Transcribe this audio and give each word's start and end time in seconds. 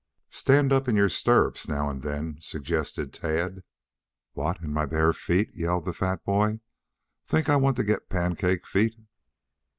"Stand 0.31 0.73
up 0.73 0.87
in 0.87 0.95
your 0.95 1.09
stirrups 1.09 1.67
now 1.67 1.87
and 1.87 2.01
then," 2.01 2.39
suggested 2.41 3.13
Tad. 3.13 3.61
"What, 4.33 4.59
in 4.59 4.73
my 4.73 4.87
bare 4.87 5.13
feet?" 5.13 5.53
yelled 5.53 5.85
the 5.85 5.93
fat 5.93 6.25
boy. 6.25 6.59
"Think 7.27 7.49
I 7.49 7.55
want 7.57 7.77
to 7.77 7.83
get 7.83 8.09
pancake 8.09 8.65
feet?" 8.65 8.95